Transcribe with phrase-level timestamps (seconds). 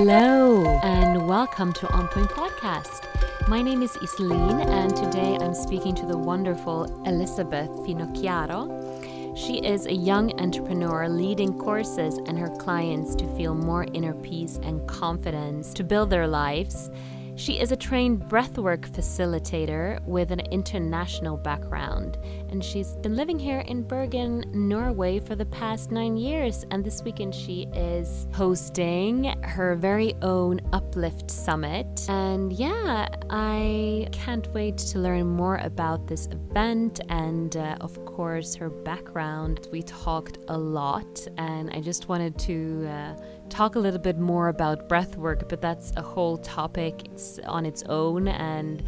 [0.00, 3.02] Hello, and welcome to On Point Podcast.
[3.48, 9.36] My name is Iselin, and today I'm speaking to the wonderful Elizabeth Finocchiaro.
[9.36, 14.60] She is a young entrepreneur leading courses and her clients to feel more inner peace
[14.62, 16.90] and confidence to build their lives.
[17.38, 22.18] She is a trained breathwork facilitator with an international background,
[22.50, 26.66] and she's been living here in Bergen, Norway for the past nine years.
[26.72, 31.86] And this weekend, she is hosting her very own Uplift Summit.
[32.08, 38.56] And yeah, I can't wait to learn more about this event and, uh, of course,
[38.56, 39.68] her background.
[39.70, 42.88] We talked a lot, and I just wanted to.
[42.88, 43.14] Uh,
[43.48, 47.66] talk a little bit more about breath work, but that's a whole topic it's on
[47.66, 48.82] its own and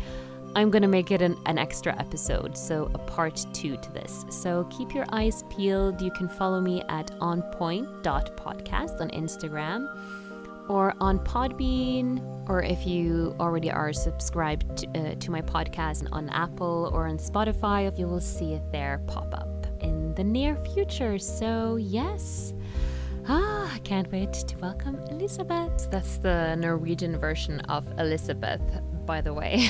[0.57, 4.25] I'm going to make it an, an, extra episode, so a part two to this.
[4.31, 6.03] So keep your eyes peeled.
[6.03, 9.87] You can follow me at onpoint.podcast on Instagram
[10.69, 16.29] or on Podbean, or if you already are subscribed to, uh, to my podcast on
[16.31, 21.19] Apple or on Spotify, you will see it there pop up in the near future.
[21.19, 22.55] So, yes.
[23.33, 25.89] Ah, I can't wait to welcome Elizabeth.
[25.93, 28.61] That's the Norwegian version of Elizabeth,
[29.07, 29.69] by the way.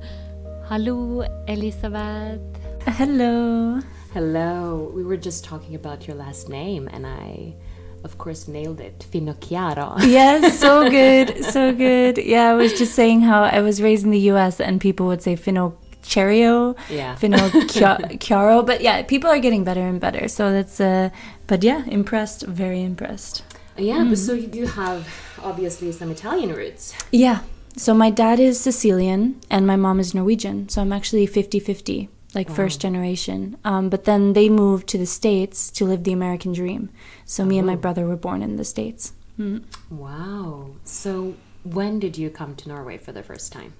[0.64, 2.40] Hello, Elizabeth.
[2.86, 3.82] Hello.
[4.14, 4.90] Hello.
[4.94, 7.56] We were just talking about your last name, and I,
[8.02, 9.04] of course, nailed it.
[9.12, 10.02] Finocchiaro.
[10.02, 12.16] Yes, so good, so good.
[12.16, 14.58] Yeah, I was just saying how I was raised in the U.S.
[14.58, 15.76] and people would say Finocchiaro
[16.06, 18.66] Cherio, yeah, Finocchiaro.
[18.66, 20.28] But yeah, people are getting better and better.
[20.28, 21.10] So that's uh,
[21.46, 23.42] but yeah, impressed, very impressed.
[23.76, 24.10] Yeah, mm.
[24.10, 25.08] but so you do have
[25.42, 26.94] obviously some Italian roots.
[27.12, 27.40] Yeah.
[27.76, 30.68] So my dad is Sicilian and my mom is Norwegian.
[30.70, 32.54] So I'm actually 50-50, like wow.
[32.54, 33.58] first generation.
[33.64, 36.88] Um, but then they moved to the States to live the American dream.
[37.26, 37.46] So oh.
[37.46, 37.76] me and my oh.
[37.84, 39.12] brother were born in the States.
[39.38, 39.64] Mm.
[39.90, 40.70] Wow.
[40.84, 43.74] So when did you come to Norway for the first time?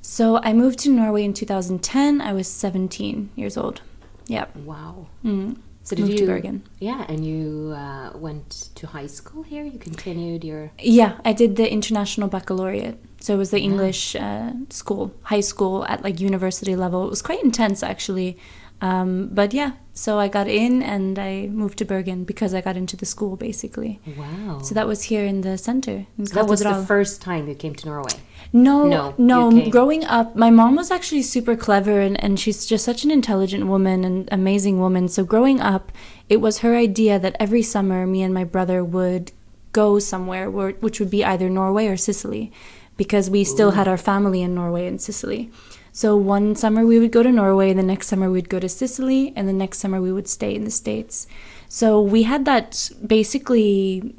[0.00, 2.20] So I moved to Norway in 2010.
[2.20, 3.82] I was 17 years old.
[4.26, 4.46] Yeah.
[4.64, 5.06] Wow.
[5.24, 5.56] Mm.
[5.82, 6.62] So did moved you, to Bergen.
[6.80, 9.64] Yeah, and you uh, went to high school here.
[9.64, 10.70] You continued your.
[10.78, 12.98] Yeah, I did the international baccalaureate.
[13.20, 13.64] So it was the yeah.
[13.64, 17.06] English uh, school, high school at like university level.
[17.06, 18.36] It was quite intense actually.
[18.82, 22.76] Um, but yeah, so I got in and I moved to Bergen because I got
[22.76, 23.98] into the school basically.
[24.16, 24.60] Wow.
[24.62, 26.06] So that was here in the center.
[26.16, 28.12] In so that was the first time you came to Norway?
[28.52, 29.16] No, no.
[29.18, 33.10] no growing up, my mom was actually super clever and, and she's just such an
[33.10, 35.08] intelligent woman and amazing woman.
[35.08, 35.90] So growing up,
[36.28, 39.32] it was her idea that every summer me and my brother would
[39.72, 42.52] go somewhere, where, which would be either Norway or Sicily,
[42.96, 45.50] because we still had our family in Norway and Sicily.
[45.98, 49.32] So one summer we would go to Norway, the next summer we'd go to Sicily,
[49.34, 51.26] and the next summer we would stay in the States.
[51.68, 54.14] So we had that basically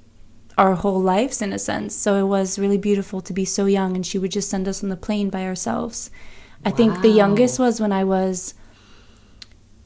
[0.57, 1.95] our whole lives in a sense.
[1.95, 4.83] So it was really beautiful to be so young, and she would just send us
[4.83, 6.11] on the plane by ourselves.
[6.65, 6.75] I wow.
[6.75, 8.55] think the youngest was when I was.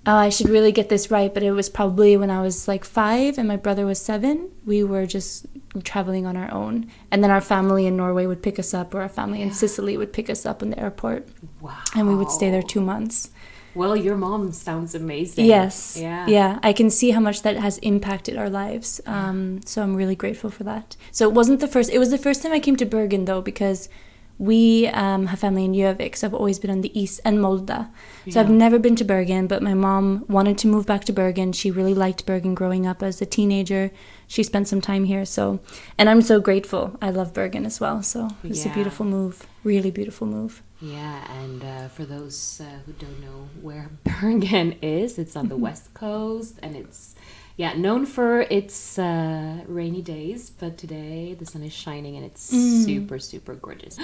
[0.06, 2.84] Uh, I should really get this right, but it was probably when I was like
[2.84, 4.52] five and my brother was seven.
[4.66, 5.46] We were just
[5.84, 6.92] traveling on our own.
[7.10, 9.46] And then our family in Norway would pick us up, or our family yeah.
[9.46, 11.28] in Sicily would pick us up in the airport.
[11.62, 11.78] Wow.
[11.96, 13.32] And we would stay there two months.
[13.76, 15.46] Well, your mom sounds amazing.
[15.46, 15.98] Yes.
[16.00, 16.28] Yeah.
[16.28, 16.60] Yeah.
[16.62, 19.02] I can see how much that has impacted our lives.
[19.08, 20.96] Um, so I'm really grateful for that.
[21.12, 23.42] So it wasn't the first, it was the first time I came to Bergen though,
[23.42, 23.90] because
[24.38, 27.68] we um, have family in Gjøvik, so I've always been on the east and Molde.
[27.70, 27.86] So
[28.26, 28.42] yeah.
[28.42, 31.54] I've never been to Bergen, but my mom wanted to move back to Bergen.
[31.54, 33.92] She really liked Bergen growing up as a teenager.
[34.28, 35.60] She spent some time here, so
[35.98, 36.98] and I'm so grateful.
[37.02, 38.72] I love Bergen as well, so it's yeah.
[38.72, 40.64] a beautiful move, really beautiful move.
[40.82, 45.56] Yeah, and uh, for those uh, who don't know where Bergen is, it's on the
[45.56, 45.64] mm-hmm.
[45.64, 47.16] west coast, and it's
[47.58, 50.50] yeah known for its uh, rainy days.
[50.50, 52.86] But today the sun is shining, and it's mm.
[52.86, 53.98] super super gorgeous.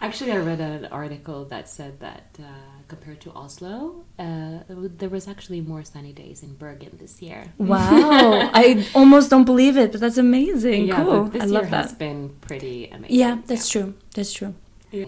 [0.00, 2.44] Actually, I read an article that said that uh,
[2.88, 7.52] compared to Oslo, uh, there was actually more sunny days in Bergen this year.
[7.58, 10.86] Wow, I almost don't believe it, but that's amazing.
[10.86, 11.24] Yeah, cool.
[11.24, 11.84] this I year love that.
[11.84, 13.16] has been pretty amazing.
[13.16, 13.82] Yeah, that's yeah.
[13.82, 13.94] true.
[14.14, 14.54] That's true.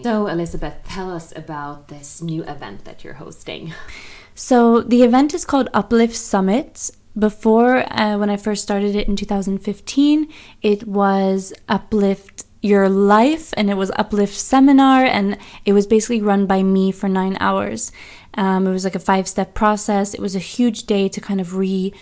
[0.01, 3.73] So, Elizabeth, tell us about this new event that you're hosting.
[4.33, 6.91] So, the event is called Uplift Summit.
[7.17, 10.27] Before, uh, when I first started it in 2015,
[10.61, 16.45] it was Uplift Your Life and it was Uplift Seminar, and it was basically run
[16.45, 17.93] by me for nine hours.
[18.33, 20.13] Um, it was like a five step process.
[20.13, 21.93] It was a huge day to kind of re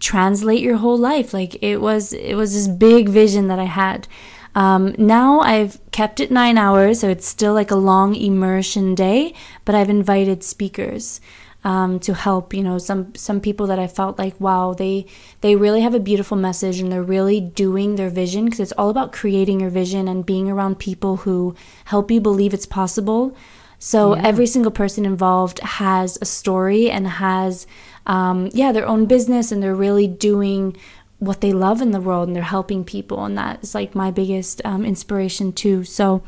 [0.00, 1.32] translate your whole life.
[1.32, 4.08] Like, it was, it was this big vision that I had.
[4.56, 9.32] Um, now I've kept it nine hours, so it's still like a long immersion day,
[9.64, 11.20] but I've invited speakers.
[11.66, 12.54] Um, to help.
[12.54, 15.04] You know, some some people that I felt like, wow, they
[15.40, 18.88] they really have a beautiful message and they're really doing their vision because it's all
[18.88, 23.36] about creating your vision and being around people who help you believe it's possible.
[23.78, 24.22] So yeah.
[24.24, 27.66] every single person involved has a story and has,
[28.06, 30.76] um, yeah, their own business, and they're really doing
[31.18, 34.10] what they love in the world, and they're helping people, and that is like my
[34.10, 35.82] biggest um, inspiration too.
[35.82, 36.22] So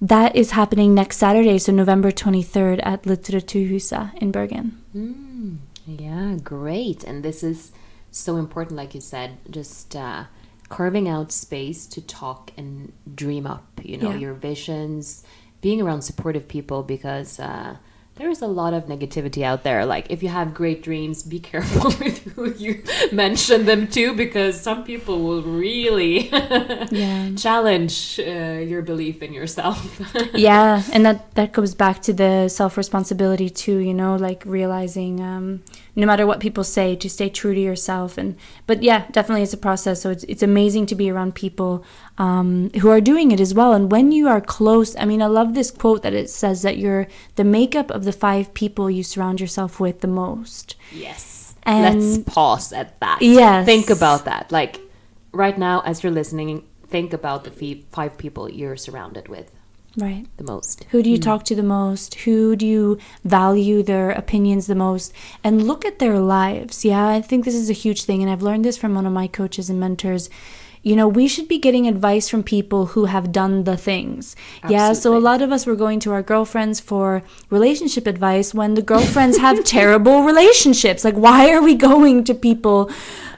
[0.00, 4.82] that is happening next Saturday, so November 23rd at Litteraturhuset in Bergen.
[4.96, 7.04] Mm, yeah, great.
[7.04, 7.72] And this is
[8.10, 10.24] so important, like you said, just uh,
[10.68, 14.16] carving out space to talk and dream up, you know, yeah.
[14.16, 15.22] your visions,
[15.60, 17.38] being around supportive people because.
[17.38, 17.76] Uh,
[18.20, 19.86] there's a lot of negativity out there.
[19.86, 22.82] Like, if you have great dreams, be careful with who you
[23.12, 26.28] mention them to because some people will really
[26.90, 27.30] yeah.
[27.34, 30.00] challenge uh, your belief in yourself.
[30.34, 33.78] yeah, and that that goes back to the self responsibility too.
[33.78, 35.62] You know, like realizing um,
[35.96, 38.18] no matter what people say, to stay true to yourself.
[38.18, 40.02] And but yeah, definitely it's a process.
[40.02, 41.84] So it's it's amazing to be around people
[42.18, 43.72] um, who are doing it as well.
[43.72, 46.76] And when you are close, I mean, I love this quote that it says that
[46.76, 47.06] you're
[47.36, 50.76] the makeup of the five people you surround yourself with the most.
[50.92, 51.54] Yes.
[51.64, 53.20] And let's pause at that.
[53.20, 53.66] Yes.
[53.66, 54.50] Think about that.
[54.50, 54.80] Like
[55.32, 59.52] right now, as you're listening, think about the five people you're surrounded with
[59.96, 61.22] right the most who do you mm.
[61.22, 65.98] talk to the most who do you value their opinions the most and look at
[65.98, 68.94] their lives yeah i think this is a huge thing and i've learned this from
[68.94, 70.30] one of my coaches and mentors
[70.82, 74.34] you know we should be getting advice from people who have done the things.
[74.62, 74.76] Absolutely.
[74.76, 78.74] yeah so a lot of us were going to our girlfriends for relationship advice when
[78.74, 81.04] the girlfriends have terrible relationships.
[81.04, 82.90] Like why are we going to people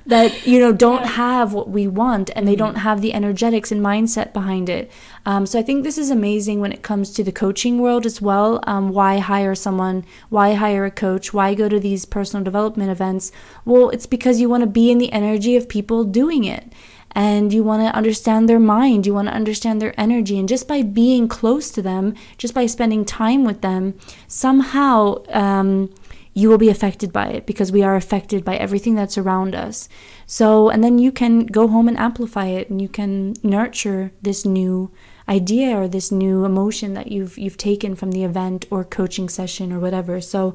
[0.04, 2.88] that you know don't have what we want and they don't mm-hmm.
[2.88, 4.90] have the energetics and mindset behind it?
[5.24, 8.20] Um, so i think this is amazing when it comes to the coaching world as
[8.20, 8.60] well.
[8.66, 10.04] Um, why hire someone?
[10.28, 11.32] Why hire a coach?
[11.34, 13.32] Why go to these personal development events?
[13.64, 16.72] Well it's because you want to be in the energy of people doing it
[17.14, 20.38] and you want to understand their mind, you want to understand their energy.
[20.38, 25.92] And just by being close to them, just by spending time with them, somehow um,
[26.34, 29.88] you will be affected by it because we are affected by everything that's around us.
[30.26, 34.44] So, and then you can go home and amplify it and you can nurture this
[34.44, 34.90] new
[35.28, 39.72] idea or this new emotion that you've you've taken from the event or coaching session
[39.72, 40.20] or whatever.
[40.20, 40.54] So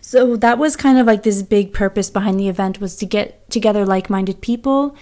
[0.00, 3.48] so that was kind of like this big purpose behind the event was to get
[3.50, 4.96] together like-minded people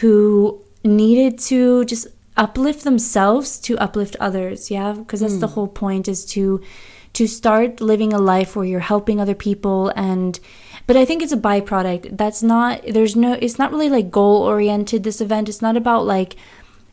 [0.00, 2.06] who needed to just
[2.36, 4.92] uplift themselves to uplift others, yeah?
[4.92, 5.40] Because that's mm.
[5.40, 5.54] the hmm.
[5.54, 6.60] whole point is to
[7.14, 10.38] to start living a life where you're helping other people and
[10.86, 12.16] but I think it's a byproduct.
[12.16, 15.48] That's not there's no it's not really like goal oriented this event.
[15.48, 16.36] It's not about like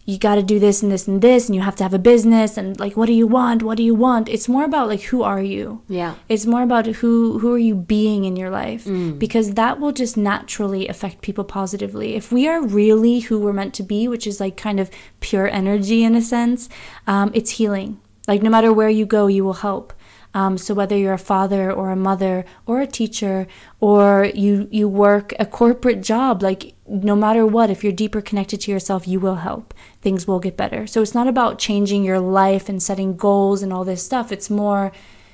[0.05, 1.99] you got to do this and this and this and you have to have a
[1.99, 3.63] business and like what do you want?
[3.63, 4.27] What do you want?
[4.27, 5.81] It's more about like who are you?
[5.87, 6.15] Yeah.
[6.27, 9.17] It's more about who who are you being in your life mm.
[9.17, 12.15] because that will just naturally affect people positively.
[12.15, 14.91] If we are really who we're meant to be, which is like kind of
[15.21, 16.67] pure energy in a sense,
[17.07, 17.99] um, it's healing.
[18.27, 19.93] Like no matter where you go, you will help.
[20.33, 23.47] Um, so whether you're a father or a mother or a teacher
[23.79, 28.61] or you you work a corporate job, like no matter what, if you're deeper connected
[28.61, 29.73] to yourself, you will help.
[30.01, 30.87] Things will get better.
[30.87, 34.31] So it's not about changing your life and setting goals and all this stuff.
[34.31, 34.91] It's more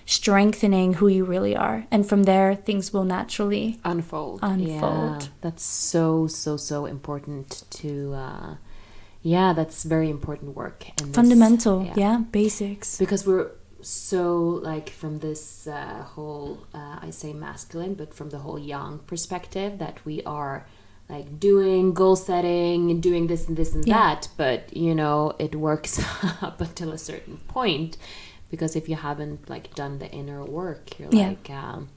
[0.10, 5.62] strengthening who you really are and from there things will naturally unfold unfold yeah, that's
[5.62, 8.56] so so so important to uh
[9.22, 11.94] yeah that's very important work and fundamental yeah.
[11.96, 13.52] yeah basics because we're
[13.82, 19.00] so like from this uh, whole uh, i say masculine but from the whole young
[19.00, 20.66] perspective that we are
[21.10, 23.96] like doing goal setting and doing this and this and yeah.
[23.96, 26.00] that but you know it works
[26.42, 27.98] up until a certain point
[28.52, 31.30] because if you haven't like done the inner work you're yeah.
[31.30, 31.90] like um,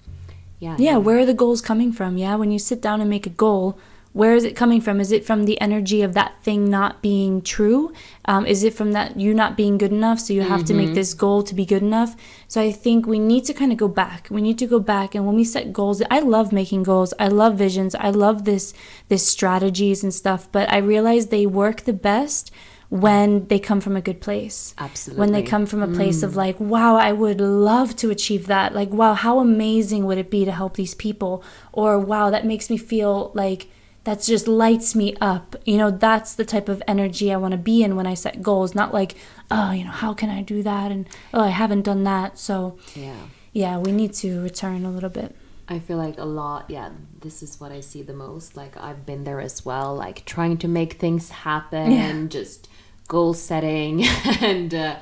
[0.59, 3.27] yeah yeah where are the goals coming from yeah when you sit down and make
[3.27, 3.79] a goal
[4.13, 7.41] where is it coming from is it from the energy of that thing not being
[7.41, 7.93] true
[8.27, 10.67] um, is it from that you not being good enough so you have mm-hmm.
[10.67, 10.95] to make mm-hmm.
[10.95, 12.15] this goal to be good enough
[12.49, 15.15] so i think we need to kind of go back we need to go back
[15.15, 18.75] and when we set goals i love making goals i love visions i love this
[19.09, 22.51] this strategies and stuff but i realize they work the best
[22.93, 24.75] when they come from a good place.
[24.77, 25.19] Absolutely.
[25.19, 26.25] When they come from a place mm.
[26.25, 28.75] of like, wow, I would love to achieve that.
[28.75, 31.43] Like, wow, how amazing would it be to help these people?
[31.73, 33.69] Or wow, that makes me feel like
[34.05, 35.57] that just lights me up.
[35.65, 38.43] You know, that's the type of energy I want to be in when I set
[38.43, 39.15] goals, not like,
[39.51, 40.91] oh, you know, how can I do that?
[40.91, 42.39] And oh, I haven't done that.
[42.39, 43.27] So, yeah.
[43.53, 45.37] Yeah, we need to return a little bit.
[45.69, 46.91] I feel like a lot, yeah,
[47.21, 48.57] this is what I see the most.
[48.57, 52.25] Like, I've been there as well, like trying to make things happen, yeah.
[52.29, 52.69] just
[53.09, 54.05] goal setting.
[54.41, 54.97] and, uh,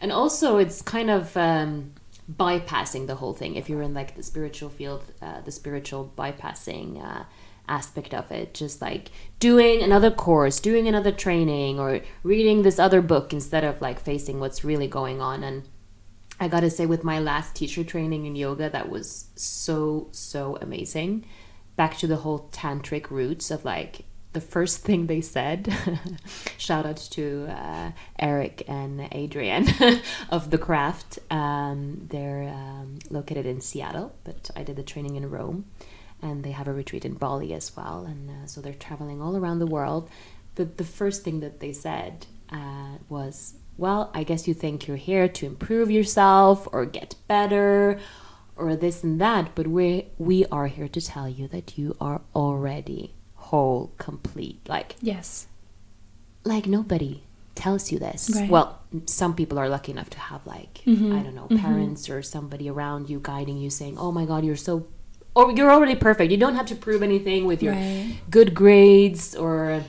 [0.00, 1.92] and also, it's kind of, um,
[2.30, 7.04] bypassing the whole thing if you're in like the spiritual field uh, the spiritual bypassing
[7.04, 7.24] uh,
[7.68, 8.54] aspect of it.
[8.54, 13.80] Just like doing another course doing another training or reading this other book instead of
[13.80, 15.42] like facing what's really going on.
[15.42, 15.64] And
[16.40, 21.24] i gotta say with my last teacher training in yoga that was so so amazing.
[21.76, 25.72] Back to the whole tantric roots of like the first thing they said.
[26.58, 29.66] Shout out to uh, eric and adrian
[30.30, 31.18] of the craft.
[31.30, 35.64] Um, they're um, located in seattle but i did the training in rome
[36.22, 39.36] and they have a retreat in bali as well and uh, so they're traveling all
[39.36, 40.08] around the world
[40.54, 44.96] But the first thing that they said uh, was well i guess you think you're
[44.96, 47.98] here to improve yourself or get better
[48.56, 52.20] or this and that but we we are here to tell you that you are
[52.34, 53.14] already
[53.52, 54.58] whole, complete.
[54.66, 55.46] Like yes,
[56.44, 57.22] like nobody
[57.54, 58.30] tells you this.
[58.34, 58.48] Right.
[58.48, 61.12] Well, some people are lucky enough to have like mm-hmm.
[61.12, 61.58] I don't know mm-hmm.
[61.66, 64.86] parents or somebody around you guiding you, saying, "Oh my God, you're so."
[65.34, 66.30] Or you're already perfect.
[66.30, 68.18] You don't have to prove anything with your right.
[68.30, 69.82] good grades or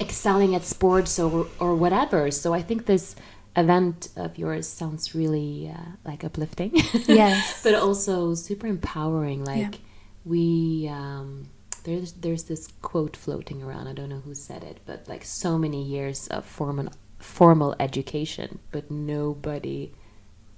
[0.00, 2.30] excelling at sports or or whatever.
[2.30, 3.14] So I think this
[3.56, 6.72] event of yours sounds really uh, like uplifting.
[7.06, 7.62] Yes.
[7.62, 9.44] but also super empowering.
[9.44, 9.80] Like yeah.
[10.24, 11.48] we um,
[11.84, 13.86] there's there's this quote floating around.
[13.88, 18.58] I don't know who said it, but like so many years of formal formal education,
[18.72, 19.92] but nobody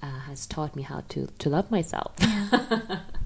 [0.03, 2.15] uh, has taught me how to to love myself.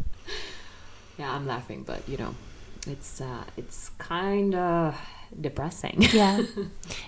[1.20, 1.34] Yeah.
[1.34, 2.34] I'm laughing, but you know,
[2.86, 4.98] it's uh, it's kind of
[5.38, 6.02] depressing.
[6.12, 6.42] yeah,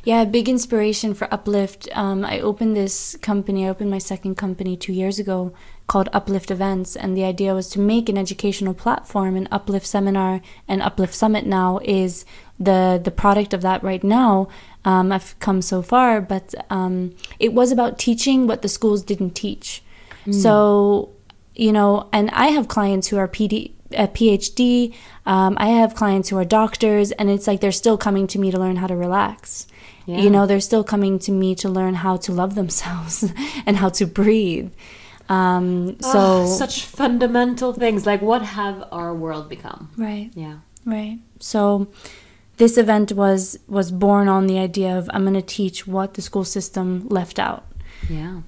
[0.05, 0.25] yeah.
[0.25, 1.89] Big inspiration for Uplift.
[1.93, 3.67] Um, I opened this company.
[3.67, 5.53] I opened my second company two years ago
[5.87, 9.35] called Uplift Events, and the idea was to make an educational platform.
[9.35, 12.25] And Uplift Seminar and Uplift Summit now is
[12.59, 14.49] the the product of that right now.
[14.85, 19.35] Um, I've come so far, but um, it was about teaching what the schools didn't
[19.35, 19.83] teach.
[20.27, 20.35] Mm.
[20.35, 21.11] So,
[21.55, 24.95] you know, and I have clients who are PD, a PhD.
[25.27, 28.51] Um, I have clients who are doctors, and it's like they're still coming to me
[28.51, 29.67] to learn how to relax.
[30.07, 30.19] Yeah.
[30.19, 33.33] You know, they're still coming to me to learn how to love themselves
[33.67, 34.73] and how to breathe.
[35.29, 38.05] Um, so oh, such fundamental things.
[38.07, 39.91] Like, what have our world become?
[39.97, 40.31] Right.
[40.35, 40.59] Yeah.
[40.85, 41.19] Right.
[41.39, 41.89] So
[42.57, 46.23] this event was was born on the idea of I'm going to teach what the
[46.23, 47.65] school system left out.
[48.11, 48.43] Yeah.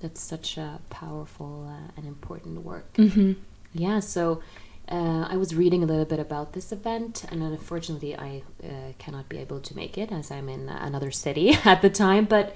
[0.00, 2.92] That's such a powerful uh, and important work.
[2.94, 3.32] Mm-hmm.
[3.72, 4.00] Yeah.
[4.00, 4.42] So.
[4.88, 9.28] Uh, I was reading a little bit about this event, and unfortunately, I uh, cannot
[9.28, 12.26] be able to make it as I'm in another city at the time.
[12.26, 12.54] But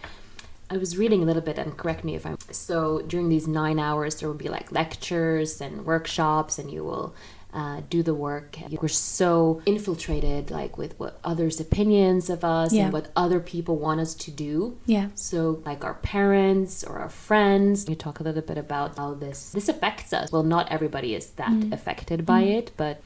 [0.71, 2.37] I was reading a little bit, and correct me if I'm.
[2.51, 7.15] So during these nine hours, there will be like lectures and workshops, and you will
[7.53, 8.59] uh, do the work.
[8.71, 12.85] We're so infiltrated, like with what others' opinions of us yeah.
[12.85, 14.79] and what other people want us to do.
[14.85, 15.09] Yeah.
[15.15, 17.89] So, like our parents or our friends.
[17.89, 20.31] You talk a little bit about how this this affects us.
[20.31, 21.73] Well, not everybody is that mm.
[21.73, 22.59] affected by mm.
[22.59, 23.03] it, but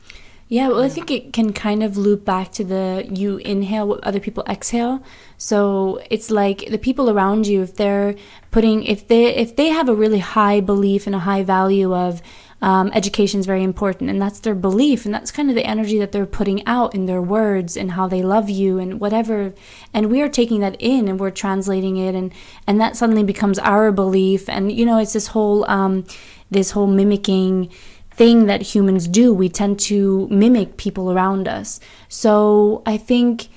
[0.52, 4.04] yeah, well, I think it can kind of loop back to the you inhale what
[4.04, 5.02] other people exhale.
[5.38, 8.16] So it's like the people around you, if they're
[8.50, 12.20] putting, if they if they have a really high belief and a high value of
[12.62, 15.98] um, education is very important, and that's their belief, and that's kind of the energy
[15.98, 19.52] that they're putting out in their words and how they love you and whatever.
[19.92, 22.32] And we are taking that in and we're translating it, and
[22.66, 24.48] and that suddenly becomes our belief.
[24.48, 26.06] And you know, it's this whole um,
[26.52, 27.68] this whole mimicking
[28.12, 29.34] thing that humans do.
[29.34, 31.80] We tend to mimic people around us.
[32.08, 33.48] So I think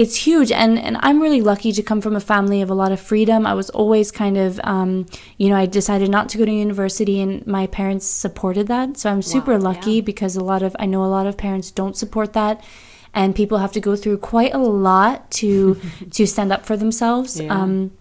[0.00, 2.90] it's huge and and I'm really lucky to come from a family of a lot
[2.90, 3.46] of freedom.
[3.46, 5.04] I was always kind of um,
[5.36, 8.96] you know I decided not to go to university and my parents supported that.
[8.96, 10.00] So I'm super wow, lucky yeah.
[10.00, 12.64] because a lot of I know a lot of parents don't support that
[13.12, 15.78] and people have to go through quite a lot to
[16.16, 17.38] to stand up for themselves.
[17.38, 17.52] Yeah.
[17.52, 17.92] Um,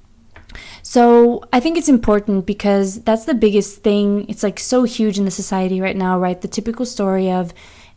[0.82, 4.26] so I think it's important because that's the biggest thing.
[4.30, 6.40] It's like so huge in the society right now, right?
[6.40, 7.54] The typical story of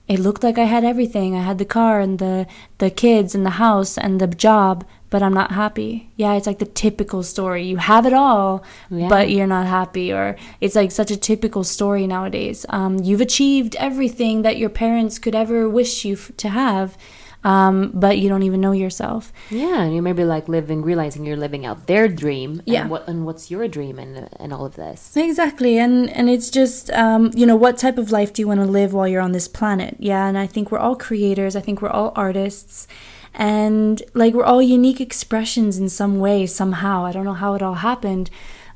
[0.09, 1.37] it looked like I had everything.
[1.37, 2.47] I had the car and the
[2.79, 6.11] the kids and the house and the job, but I'm not happy.
[6.17, 7.65] Yeah, it's like the typical story.
[7.65, 9.09] You have it all, yeah.
[9.09, 10.13] but you're not happy.
[10.13, 12.67] Or it's like such a typical story nowadays.
[12.69, 16.99] Um, you've achieved everything that your parents could ever wish you f- to have,
[17.45, 19.33] um, but you don't even know yourself.
[19.51, 22.63] Yeah, and you maybe like living, realizing you're living out their dream.
[22.65, 22.83] Yeah.
[22.83, 25.17] And, what, and what's your dream and, and all of this?
[25.17, 25.79] Exactly.
[25.79, 28.67] And, and it's just, um, you know, what type of life do you want to
[28.67, 29.97] live while you're on this planet?
[29.99, 30.27] Yeah.
[30.27, 31.57] And I think we're all creators.
[31.57, 32.87] I think we're all artists.
[33.35, 37.05] And like we're all unique expressions in some way, somehow.
[37.05, 38.31] I don't know how it all happened.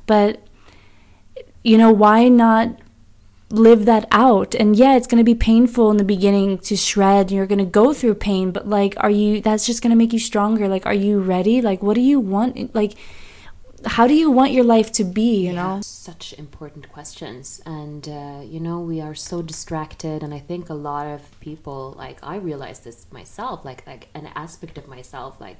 [0.07, 0.41] But,
[1.63, 2.79] you know, why not
[3.49, 4.55] live that out.
[4.55, 7.31] And yeah it's going to be painful in the beginning to shred.
[7.31, 10.13] You're going to go through pain but like are you that's just going to make
[10.13, 10.67] you stronger.
[10.67, 11.61] Like are you ready?
[11.61, 12.73] Like what do you want?
[12.75, 12.93] Like
[13.85, 15.81] how do you want your life to be you yeah, know?
[15.81, 17.61] such important questions.
[17.65, 21.93] And uh, you know we are so distracted and i think a lot of people
[21.97, 25.59] like i realize this myself like like an aspect of myself like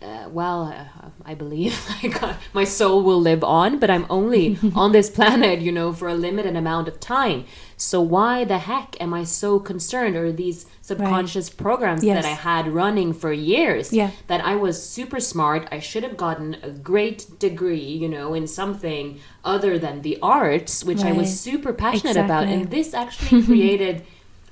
[0.00, 1.76] uh, well, uh, I believe
[2.22, 6.08] uh, my soul will live on, but I'm only on this planet, you know, for
[6.08, 7.44] a limited amount of time.
[7.76, 10.16] So why the heck am I so concerned?
[10.16, 11.56] Or these subconscious right.
[11.56, 12.22] programs yes.
[12.22, 13.92] that I had running for years?
[13.92, 14.10] Yeah.
[14.28, 15.68] That I was super smart.
[15.72, 20.84] I should have gotten a great degree, you know, in something other than the arts,
[20.84, 21.12] which right.
[21.12, 22.24] I was super passionate exactly.
[22.24, 24.04] about, and this actually created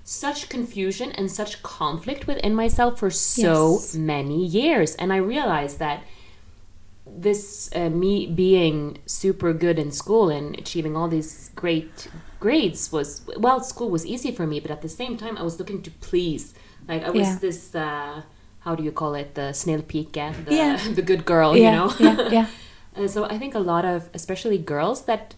[0.08, 3.94] such confusion and such conflict within myself for so yes.
[3.96, 4.94] many years.
[4.94, 6.04] And I realized that
[7.04, 12.08] this uh, me being super good in school and achieving all these great
[12.38, 15.56] grades was well school was easy for me but at the same time i was
[15.60, 16.52] looking to please
[16.88, 17.38] like i was yeah.
[17.40, 18.22] this uh,
[18.60, 20.76] how do you call it the snail snillpike the, yeah.
[20.94, 21.64] the good girl yeah.
[21.64, 22.46] you know yeah, yeah.
[22.96, 25.36] and so i think a lot of especially girls that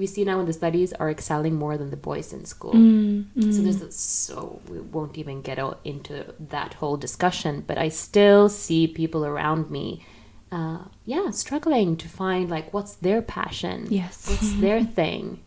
[0.00, 2.72] we see now in the studies are excelling more than the boys in school.
[2.72, 3.52] Mm, mm.
[3.54, 7.62] So there's so we won't even get into that whole discussion.
[7.66, 10.02] But I still see people around me,
[10.50, 13.88] uh, yeah, struggling to find like what's their passion.
[13.90, 15.40] Yes, what's their thing.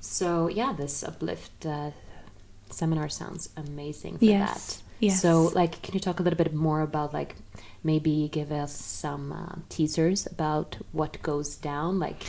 [0.00, 1.90] So yeah, this uplift uh,
[2.70, 4.76] seminar sounds amazing for yes.
[4.76, 4.82] that.
[5.00, 5.20] Yes.
[5.20, 7.34] So like, can you talk a little bit more about like
[7.82, 12.22] maybe give us some uh, teasers about what goes down like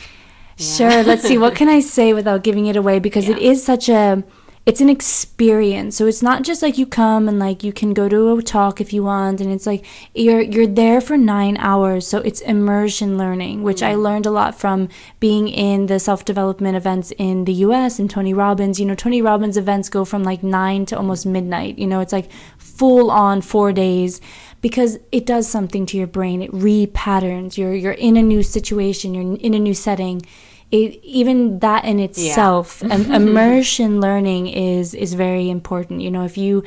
[0.58, 1.02] Sure.
[1.02, 1.38] Let's see.
[1.38, 2.98] What can I say without giving it away?
[2.98, 3.36] Because yeah.
[3.36, 4.24] it is such a
[4.68, 5.96] it's an experience.
[5.96, 8.82] So it's not just like you come and like you can go to a talk
[8.82, 9.82] if you want and it's like
[10.14, 12.06] you're you're there for 9 hours.
[12.06, 13.92] So it's immersion learning, which mm-hmm.
[13.92, 18.34] I learned a lot from being in the self-development events in the US and Tony
[18.34, 18.78] Robbins.
[18.78, 21.78] You know, Tony Robbins events go from like 9 to almost midnight.
[21.78, 24.20] You know, it's like full on 4 days
[24.60, 26.42] because it does something to your brain.
[26.42, 27.56] It repatterns.
[27.56, 29.14] You're you're in a new situation.
[29.14, 30.20] You're in a new setting.
[30.70, 33.16] It, even that in itself, yeah.
[33.16, 36.02] immersion learning is is very important.
[36.02, 36.62] You know, if you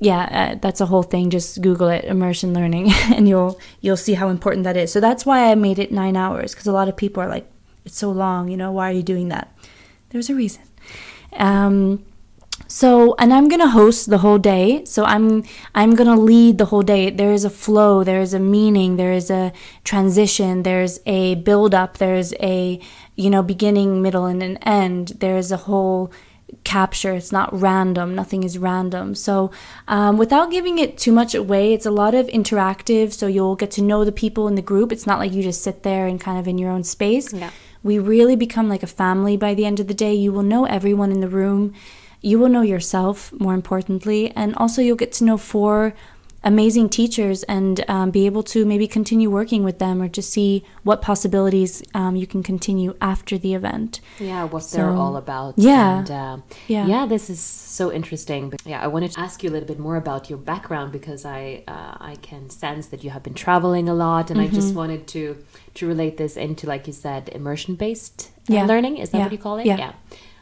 [0.00, 1.30] yeah, uh, that's a whole thing.
[1.30, 4.90] Just Google it, immersion learning, and you'll you'll see how important that is.
[4.92, 7.46] So that's why I made it nine hours because a lot of people are like,
[7.84, 8.48] it's so long.
[8.48, 9.54] You know, why are you doing that?
[10.08, 10.62] There's a reason.
[11.34, 12.04] Um,
[12.66, 14.84] so, and I'm going to host the whole day.
[14.84, 17.10] So I'm I'm going to lead the whole day.
[17.10, 19.52] There is a flow, there is a meaning, there is a
[19.84, 22.80] transition, there's a build up, there's a,
[23.20, 25.08] you know, beginning, middle and an end.
[25.18, 26.10] There's a whole
[26.64, 27.12] capture.
[27.12, 28.14] It's not random.
[28.14, 29.14] Nothing is random.
[29.14, 29.50] So,
[29.86, 33.12] um, without giving it too much away, it's a lot of interactive.
[33.12, 34.90] So you'll get to know the people in the group.
[34.90, 37.32] It's not like you just sit there and kind of in your own space.
[37.32, 37.50] Yeah.
[37.82, 40.14] We really become like a family by the end of the day.
[40.14, 41.74] You will know everyone in the room
[42.22, 45.94] you will know yourself more importantly, and also you'll get to know four
[46.42, 50.64] amazing teachers and um, be able to maybe continue working with them or to see
[50.82, 54.00] what possibilities um, you can continue after the event.
[54.18, 55.54] Yeah, what so, they're all about.
[55.56, 55.98] Yeah.
[55.98, 56.86] And, uh, yeah.
[56.86, 58.50] Yeah, this is so interesting.
[58.50, 61.24] But yeah, I wanted to ask you a little bit more about your background because
[61.24, 64.50] I uh, I can sense that you have been traveling a lot, and mm-hmm.
[64.50, 64.78] I just mm-hmm.
[64.78, 68.64] wanted to to relate this into, like you said, immersion based uh, yeah.
[68.64, 68.96] learning.
[68.98, 69.24] Is that yeah.
[69.24, 69.66] what you call it?
[69.66, 69.76] Yeah.
[69.78, 69.92] yeah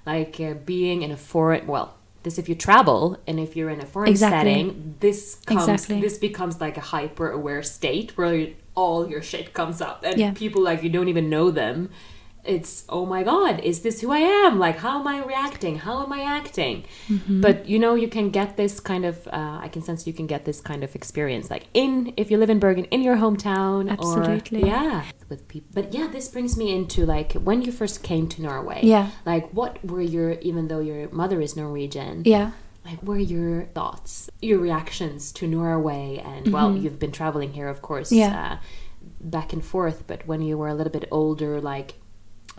[0.09, 1.98] like uh, being in a foreign well
[2.29, 4.53] this if you travel and if you're in a foreign exactly.
[4.53, 6.01] setting this comes exactly.
[6.01, 10.33] this becomes like a hyper aware state where all your shit comes up and yeah.
[10.33, 11.91] people like you don't even know them
[12.49, 14.59] it's oh my god is this who i am?
[14.59, 15.79] Like how am i reacting?
[15.79, 16.85] How am i acting?
[17.09, 17.41] Mm-hmm.
[17.41, 20.27] but you know you can get this kind of uh, i can sense you can
[20.27, 21.51] get this kind of experience.
[21.51, 24.63] Like in if you live in bergen in your hometown absolutely.
[24.63, 28.29] Or, yeah with people but yeah this brings me into like when you first came
[28.29, 28.81] to norway.
[28.83, 29.11] Yeah.
[29.27, 32.53] Like what were your even though your mother is norwegian yeah.
[32.85, 36.23] like what are your thoughts your reactions to norway?
[36.25, 36.53] And mm-hmm.
[36.53, 38.53] well you've been traveling here of course yeah.
[38.53, 38.57] Uh,
[39.21, 41.95] back and forth but when you were a little bit older like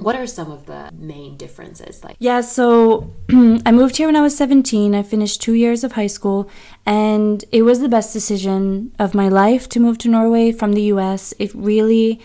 [0.02, 2.16] what are some of the main differences like?
[2.20, 3.14] Yeah, so
[3.66, 4.96] I moved here when I was 17.
[4.96, 6.50] I finished 2 years of high school
[6.86, 10.84] and it was the best decision of my life to move to Norway from the
[10.94, 11.34] US.
[11.40, 12.20] It really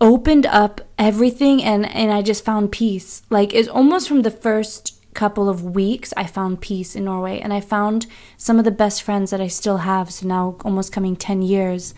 [0.00, 3.22] opened up everything and and I just found peace.
[3.30, 7.52] Like it's almost from the first couple of weeks I found peace in Norway and
[7.52, 10.12] I found some of the best friends that I still have.
[10.12, 11.94] So now almost coming 10 years.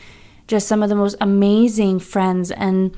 [0.47, 2.97] Just some of the most amazing friends and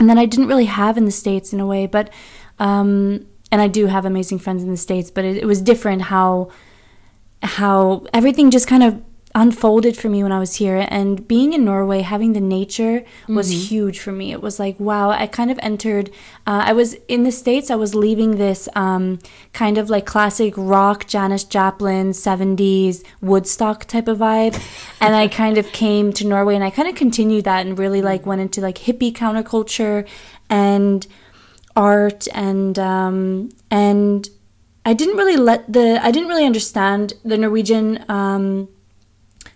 [0.00, 2.10] and then I didn't really have in the States in a way, but,
[2.58, 6.02] um, and I do have amazing friends in the States, but it, it was different
[6.02, 6.50] how,
[7.42, 9.00] how everything just kind of
[9.34, 10.86] unfolded for me when I was here.
[10.88, 13.60] And being in Norway, having the nature was mm-hmm.
[13.60, 14.32] huge for me.
[14.32, 16.10] It was like, wow, I kind of entered,
[16.46, 19.20] uh, I was in the States, I was leaving this um,
[19.52, 24.60] kind of like classic rock, Janis Joplin, 70s, Woodstock type of vibe.
[25.00, 28.02] and I kind of came to Norway and I kind of continued that and really
[28.02, 30.08] like went into like hippie counterculture
[30.48, 31.06] and
[31.76, 34.28] art and, um, and,
[34.82, 38.66] I didn't really let the I didn't really understand the Norwegian um,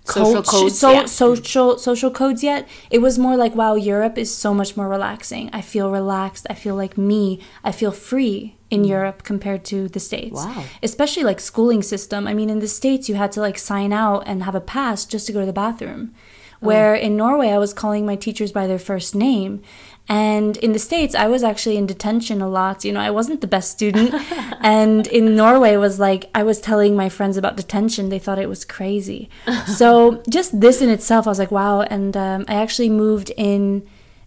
[0.05, 1.07] social codes, so, yeah.
[1.07, 2.69] social social codes yet.
[2.91, 5.51] It was more like, wow, Europe is so much more relaxing.
[5.53, 6.47] I feel relaxed.
[6.51, 7.41] I feel like me.
[7.63, 8.89] I feel free in mm.
[8.89, 10.35] Europe compared to the States.
[10.35, 10.65] Wow.
[10.83, 12.27] Especially like schooling system.
[12.27, 15.07] I mean, in the States, you had to like sign out and have a pass
[15.07, 16.15] just to go to the bathroom.
[16.63, 16.67] Oh.
[16.69, 19.63] Where in Norway, I was calling my teachers by their first name.
[20.09, 22.85] And in the States, I was actually in detention a lot.
[22.85, 24.15] You know, I wasn't the best student.
[24.61, 28.11] and in Norway, was like, I was telling my friends about detention.
[28.11, 29.31] They thought it was crazy.
[29.67, 31.81] so just this in itself, I was like, wow.
[31.81, 33.87] And um, I actually moved in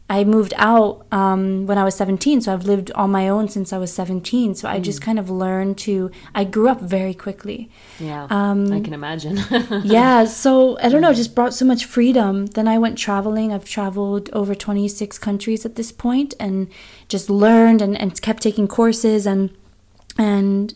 [0.09, 3.73] I moved out um, when I was 17, so I've lived on my own since
[3.73, 4.55] I was 17.
[4.55, 5.03] So I just mm.
[5.03, 6.11] kind of learned to.
[6.33, 7.69] I grew up very quickly.
[7.99, 9.39] Yeah, um, I can imagine.
[9.83, 12.45] yeah, so I don't know, just brought so much freedom.
[12.45, 13.51] Then I went traveling.
[13.51, 16.69] I've traveled over 26 countries at this point, and
[17.09, 19.55] just learned and, and kept taking courses and
[20.17, 20.73] and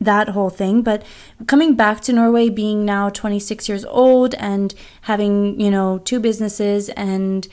[0.00, 0.80] that whole thing.
[0.82, 1.02] But
[1.46, 6.88] coming back to Norway, being now 26 years old and having you know two businesses
[6.90, 7.46] and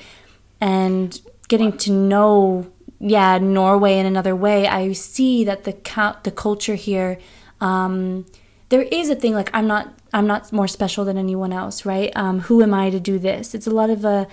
[0.60, 6.32] and getting to know yeah Norway in another way, I see that the count the
[6.32, 7.20] culture here.
[7.62, 8.26] Um,
[8.70, 12.12] there is a thing like I'm not I'm not more special than anyone else, right?
[12.16, 13.54] Um, who am I to do this?
[13.54, 14.28] It's a lot of a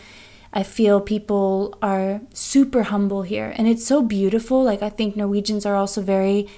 [0.52, 4.62] I feel people are super humble here and it's so beautiful.
[4.62, 6.48] Like I think Norwegians are also very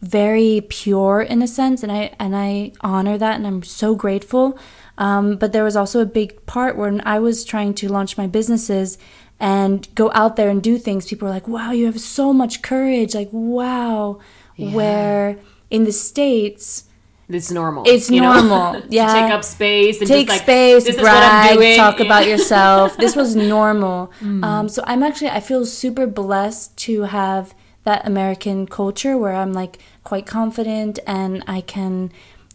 [0.00, 4.58] very pure in a sense and I and I honor that and I'm so grateful.
[5.02, 8.28] Um, but there was also a big part when I was trying to launch my
[8.28, 8.98] businesses
[9.40, 11.08] and go out there and do things.
[11.08, 13.12] People were like, wow, you have so much courage.
[13.12, 14.20] Like, wow.
[14.54, 14.70] Yeah.
[14.76, 15.38] Where
[15.70, 16.84] in the States,
[17.28, 17.82] it's normal.
[17.84, 18.72] It's normal.
[18.74, 18.82] Know?
[18.90, 19.12] yeah.
[19.12, 22.96] take up space and take like, space, brag, talk about yourself.
[22.96, 24.12] This was normal.
[24.20, 24.44] Mm.
[24.44, 29.52] Um, so I'm actually I feel super blessed to have that American culture where I'm
[29.52, 32.12] like quite confident and I can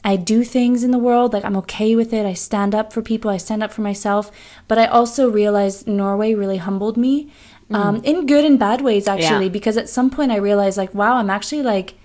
[0.08, 2.26] I do things in the world, like I'm okay with it.
[2.26, 4.32] I stand up for people, I stand up for myself.
[4.70, 7.30] But I also realized Norway really humbled me
[7.70, 7.76] mm.
[7.76, 9.52] um, in good and bad ways, actually, yeah.
[9.52, 11.96] because at some point I realized, like, wow, I'm actually like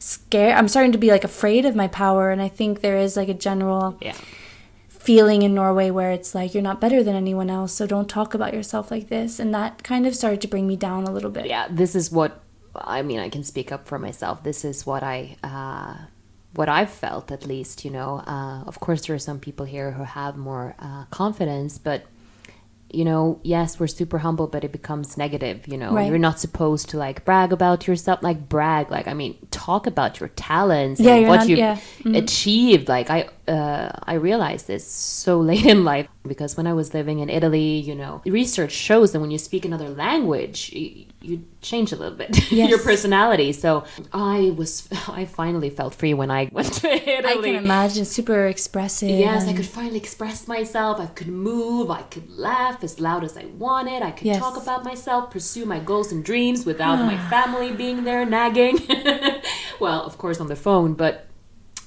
[0.00, 0.56] scared.
[0.56, 2.32] I'm starting to be like afraid of my power.
[2.32, 3.96] And I think there is like a general.
[4.02, 4.16] Yeah
[4.88, 8.34] feeling in Norway where it's like you're not better than anyone else, so don't talk
[8.34, 9.40] about yourself like this.
[9.40, 11.46] And that kind of started to bring me down a little bit.
[11.46, 12.40] Yeah, this is what
[12.76, 13.18] I mean.
[13.18, 14.44] I can speak up for myself.
[14.44, 16.06] This is what I uh,
[16.54, 18.22] what I've felt, at least, you know.
[18.26, 22.04] Uh, of course, there are some people here who have more uh, confidence, but
[22.92, 25.66] you know, yes, we're super humble, but it becomes negative.
[25.66, 26.08] You know, right.
[26.08, 30.20] you're not supposed to like brag about yourself, like brag, like I mean, talk about
[30.20, 31.76] your talents yeah, and what not, you've yeah.
[31.76, 32.14] mm-hmm.
[32.16, 32.88] achieved.
[32.88, 37.18] Like I, uh, I realized this so late in life because when I was living
[37.18, 41.96] in Italy, you know, research shows that when you speak another language, you change a
[41.96, 42.70] little bit yes.
[42.70, 43.52] your personality.
[43.52, 47.50] So I was, I finally felt free when I went to Italy.
[47.50, 49.10] I can imagine, super expressive.
[49.10, 50.98] Yes, I could finally express myself.
[50.98, 51.90] I could move.
[51.90, 54.02] I could laugh as loud as I wanted.
[54.02, 54.40] I could yes.
[54.40, 58.78] talk about myself, pursue my goals and dreams without my family being there nagging.
[59.78, 61.26] well, of course on the phone, but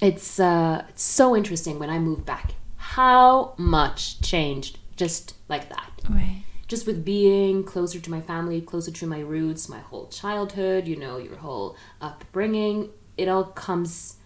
[0.01, 2.53] it's uh, it's so interesting when I moved back.
[2.77, 5.91] How much changed just like that.
[6.09, 10.87] Right just with being closer to my family, closer to my roots, my whole childhood,
[10.87, 14.17] you know, your whole upbringing, it all comes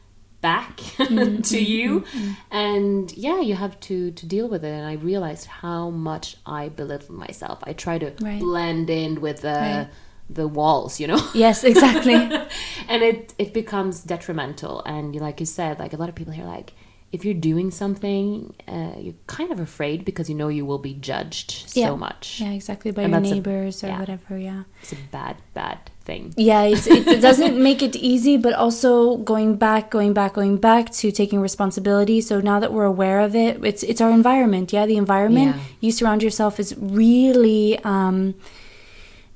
[0.42, 1.42] back mm-hmm.
[1.42, 2.32] to you mm-hmm.
[2.50, 6.70] and yeah you have to to deal with it and i realized how much i
[6.70, 8.40] belittle myself i try to right.
[8.40, 9.90] blend in with the right.
[10.30, 12.14] The walls you know yes exactly
[12.88, 16.46] and it it becomes detrimental and like you said like a lot of people here
[16.46, 16.74] like
[17.12, 20.94] if you're doing something, uh, you're kind of afraid because you know you will be
[20.94, 21.88] judged yeah.
[21.88, 22.40] so much.
[22.40, 24.00] Yeah, exactly by and your neighbors a, or yeah.
[24.00, 24.38] whatever.
[24.38, 26.34] Yeah, it's a bad, bad thing.
[26.38, 31.12] Yeah, it doesn't make it easy, but also going back, going back, going back to
[31.12, 32.22] taking responsibility.
[32.22, 34.72] So now that we're aware of it, it's it's our environment.
[34.72, 35.64] Yeah, the environment yeah.
[35.80, 37.80] you surround yourself is really.
[37.84, 38.36] Um,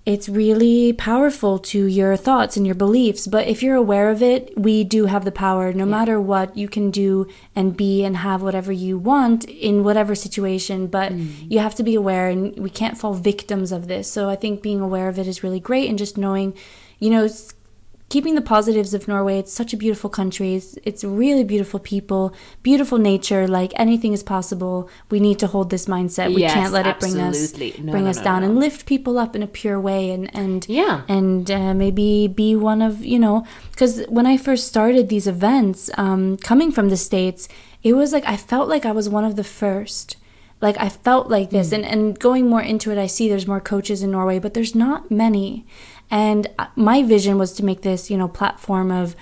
[0.05, 3.25] it's really powerful to your thoughts and your beliefs.
[3.25, 5.71] But if you're aware of it, we do have the power.
[5.71, 5.91] No yeah.
[5.91, 10.87] matter what, you can do and be and have whatever you want in whatever situation.
[10.87, 11.49] But mm.
[11.49, 14.11] you have to be aware, and we can't fall victims of this.
[14.11, 16.53] So I think being aware of it is really great, and just knowing,
[16.99, 17.29] you know,
[18.09, 19.39] keeping the positives of Norway.
[19.39, 20.53] It's such a beautiful country.
[20.55, 23.47] It's, it's really beautiful people, beautiful nature.
[23.47, 24.87] Like anything is possible.
[25.09, 26.33] We need to hold this mindset.
[26.35, 27.53] We Yes, can't let it bring us.
[27.57, 30.29] No, bring no, us no, down and lift people up in a pure way and
[30.35, 31.01] and Yeah.
[31.07, 35.89] and uh, maybe be one of you know because when I first started these events,
[35.97, 37.47] um, coming from the states,
[37.81, 40.17] it was like I felt like I was one of the first.
[40.61, 41.75] Like I felt like this, Hmm.
[41.75, 44.75] and and going more into it, I see there's more coaches in Norway, but there's
[44.75, 45.65] not many.
[46.11, 49.15] And uh, my vision was to make this, you know, platform of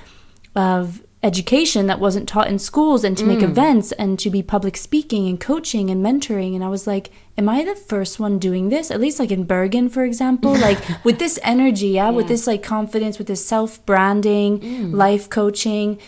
[0.56, 3.44] of education that wasn't taught in schools and to make mm.
[3.44, 6.56] events and to be public speaking and coaching and mentoring.
[6.56, 8.92] And I was like am I the first one doing this?
[8.92, 12.64] At least like in Bergen for example like with this energy yeah, with this like
[12.64, 14.94] confidence with this self branding mm.
[14.94, 16.00] life coaching.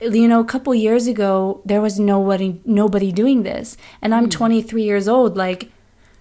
[0.00, 3.76] You know a couple years ago there was nobody nobody doing this.
[4.00, 4.30] And I'm mm.
[4.30, 5.70] 23 years old like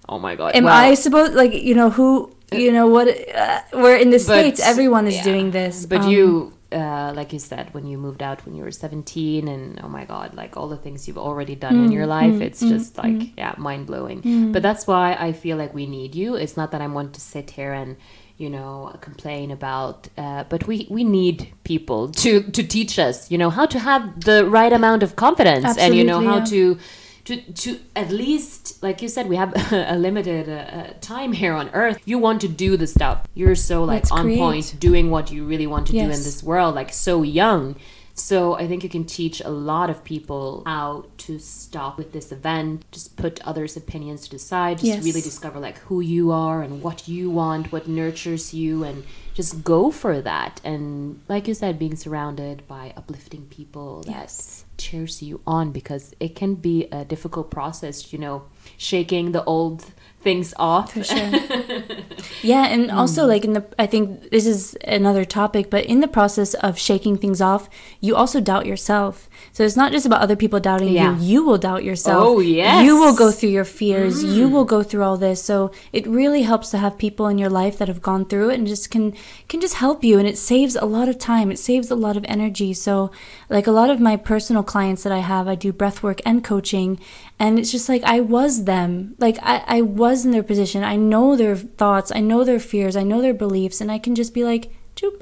[0.10, 0.56] Oh my god.
[0.56, 4.60] am I supposed like you know who you know what uh, we're in the states
[4.60, 5.24] everyone is yeah.
[5.24, 8.64] doing this But Um, you, uh, like you said, when you moved out when you
[8.64, 11.92] were 17, and oh my God, like all the things you've already done Mm, in
[11.92, 14.52] your life, it's just like, yeah, mind blowing.
[14.52, 16.36] But that's why I feel like we need you.
[16.36, 17.98] It's not that I want to sit here and,
[18.38, 23.38] you know, complain about, uh, but we, we need people to, to teach us, you
[23.38, 26.46] know, how to have the right amount of confidence and, you know, how yeah.
[26.46, 26.78] to
[27.26, 31.54] to to at least like you said we have a limited uh, uh, time here
[31.54, 32.00] on earth.
[32.06, 33.26] You want to do the stuff.
[33.34, 34.40] You're so like Let's on create.
[34.40, 37.76] point doing what you really want to do in this world like so young.
[38.14, 42.32] So i think you can teach a lot of people how to stop with this
[42.32, 42.84] event.
[42.92, 44.78] Just put others opinions to the side.
[44.80, 45.04] Just Yes.
[45.04, 49.04] really discover like who you are and what you want what nurtures you and
[49.34, 50.60] just go for that.
[50.64, 54.66] And like you said being surrounded by uplifting people that Yes.
[54.82, 58.44] Cheers you on because it can be a difficult process, you know,
[58.78, 59.86] shaking the old
[60.22, 60.94] things off.
[60.94, 61.18] For sure.
[62.42, 62.98] yeah, and Hmm.
[62.98, 66.78] also like in the I think this is another topic, but in the process of
[66.78, 69.30] shaking things off, you also doubt yourself.
[69.54, 71.18] So it's not just about other people doubting Yeah.
[71.18, 71.24] you.
[71.24, 72.24] You will doubt yourself.
[72.26, 72.86] Oh, yes.
[72.86, 74.24] You will go through your fears.
[74.24, 74.54] You Hmm.
[74.54, 75.42] will go through all this.
[75.44, 78.60] So it really helps to have people in your life that have gone through it
[78.60, 79.14] and just can
[79.48, 81.52] can just help you and it saves a lot of time.
[81.52, 82.74] It saves a lot of energy.
[82.74, 83.12] So
[83.50, 86.44] like a lot of my personal clients that I have, I do breath work and
[86.44, 87.00] coaching
[87.42, 89.16] and it's just like I was them.
[89.18, 90.84] Like I, I was in their position.
[90.84, 94.14] I know their thoughts, I know their fears, I know their beliefs, and I can
[94.14, 94.72] just be like,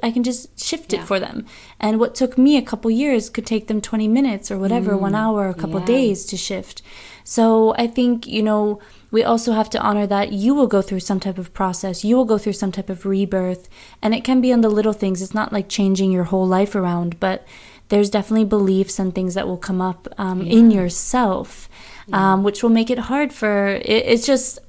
[0.03, 0.99] I can just shift Yeah.
[0.99, 1.45] it for them.
[1.79, 5.15] And what took me a couple years could take them 20 minutes or whatever, one
[5.15, 5.85] hour, a couple yeah.
[5.85, 6.81] days to shift.
[7.23, 10.99] So I think, you know, we also have to honor that you will go through
[10.99, 12.03] some type of process.
[12.03, 13.69] You will go through some type of rebirth.
[14.01, 15.21] And it can be on the little things.
[15.21, 17.47] It's not like changing your whole life around, but
[17.89, 21.69] there's definitely beliefs and things that will come up um, in yourself,
[22.13, 24.59] um, which will make it hard for it, it's just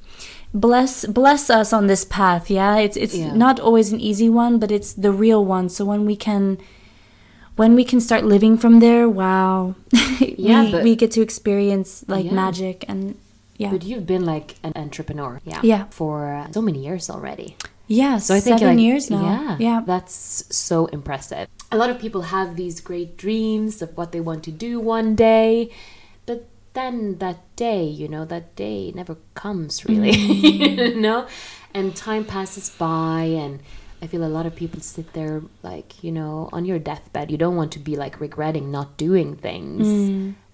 [0.53, 3.33] bless bless us on this path yeah it's it's Yeah.
[3.35, 6.59] not always an easy one but it's the real one so when we can
[7.57, 9.75] when we can start living from there wow
[10.21, 12.33] Yeah, we, but- we get to experience like Yeah.
[12.35, 13.15] magic and
[13.57, 15.85] yeah But you've been like an entrepreneur, yeah, Yeah.
[15.91, 17.57] for uh, so many years already.
[17.87, 21.47] yeah So I think seven like, years now Yeah, yeah that's so impressive.
[21.71, 25.15] A lot of people have these great dreams of what they want to do one
[25.15, 25.71] day,
[26.75, 31.27] then that day, you know, that day never comes really, you know,
[31.75, 33.61] and time passes by and.
[34.03, 37.31] I feel a lot of people sit there like, you know, on your deathbed.
[37.31, 39.87] You don't want to be like regretting not doing things.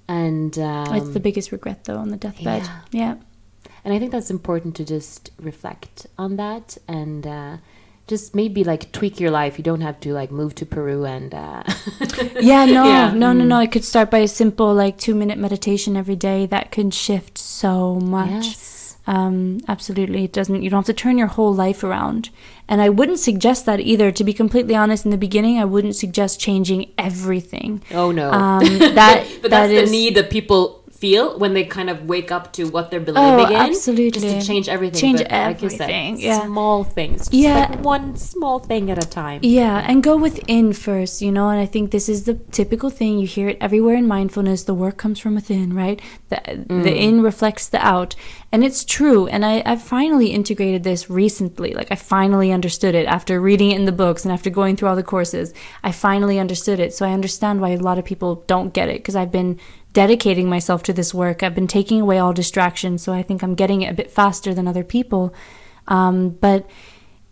[0.08, 2.80] And um, it's the biggest regret though on the deathbed yeah.
[2.90, 3.16] yeah
[3.86, 7.56] and I think that's important to just reflect on that and uh,
[8.06, 9.58] just maybe like tweak your life.
[9.58, 11.34] You don't have to like move to Peru and.
[11.34, 11.62] Uh,
[12.40, 13.12] yeah no Yeah.
[13.12, 16.46] no no no I could start by a simple like two minute meditation every day
[16.46, 18.96] that can shift so much yes.
[19.06, 22.30] um, absolutely it doesn't you don't have to turn your whole life around
[22.68, 25.94] and i wouldn't suggest that either to be completely honest in the beginning i wouldn't
[25.96, 28.30] suggest changing everything Oh no.
[28.30, 32.32] um, that but that that's the need that people feel when they kind of wake
[32.32, 33.72] up to what they're believing oh, in.
[33.72, 35.00] Just to change everything.
[35.00, 36.44] Change but like you said, everything, yeah.
[36.44, 37.28] small things.
[37.28, 37.68] Just Yeah.
[37.70, 39.40] like one small thing at a time.
[39.42, 43.18] Yeah, and go within first, you know, and I think this is the typical thing
[43.18, 44.64] you hear it everywhere in mindfulness.
[44.64, 46.00] The work comes from within, right?
[46.28, 47.00] The the mm.
[47.08, 48.14] in reflects the out.
[48.52, 49.26] And it's true.
[49.26, 51.74] And I, I finally integrated this recently.
[51.74, 54.88] Like I finally understood it after reading it in the books and after going through
[54.88, 55.52] all the courses.
[55.82, 56.94] I finally understood it.
[56.94, 59.58] So I understand why a lot of people don't get it because I've been
[59.96, 61.42] dedicating myself to this work.
[61.42, 63.02] I've been taking away all distractions.
[63.02, 65.34] So I think I'm getting it a bit faster than other people.
[65.88, 66.68] Um, but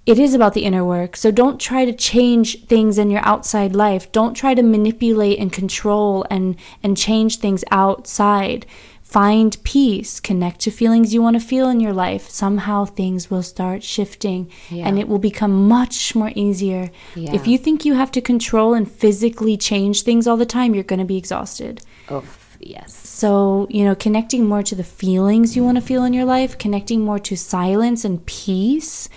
[0.06, 1.14] it is about the inner work.
[1.14, 4.10] So don't try to change things in your outside life.
[4.12, 8.64] Don't try to manipulate and control and and change things outside.
[9.02, 13.44] find peace, connect to feelings you want to feel in your life, somehow things will
[13.44, 14.84] start shifting yeah.
[14.86, 16.90] and it will become much more easier.
[17.14, 17.32] Yeah.
[17.38, 20.92] If you think you have to control and physically change things all the time, you're
[20.92, 21.74] going to be exhausted.
[22.08, 22.24] Oh,
[22.66, 22.94] yes.
[22.94, 26.58] So, you know, connecting more to the feelings you want to feel in your life,
[26.58, 29.08] connecting more to silence and peace,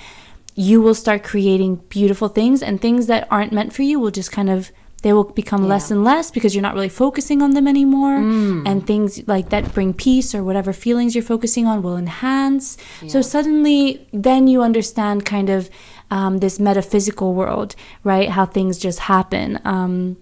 [0.56, 4.32] you will start creating beautiful things and things that aren't meant for you will just
[4.32, 4.72] kind of
[5.04, 5.70] they will become yeah.
[5.70, 8.68] less and less because you're not really focusing on them anymore mm.
[8.68, 13.10] and things like that bring peace or whatever feelings you're focusing on will enhance yeah.
[13.10, 15.70] so suddenly then you understand kind of
[16.10, 20.18] um, this metaphysical world right how things just happen um,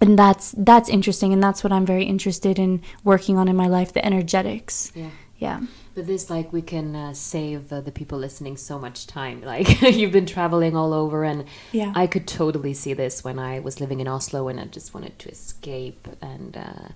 [0.00, 3.66] and that's that's interesting and that's what i'm very interested in working on in my
[3.66, 4.92] life the energetics.
[4.94, 5.10] Yeah.
[5.38, 5.60] Yeah.
[5.94, 9.42] But this like we can uh, save uh, the people listening so much time.
[9.54, 11.92] Like you've been traveling all over and yeah.
[11.94, 15.18] I could totally see this when i was living in oslo and i just wanted
[15.18, 16.88] to escape and uh,